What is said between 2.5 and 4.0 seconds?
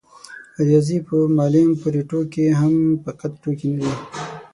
هم فقط ټوکې نه دي.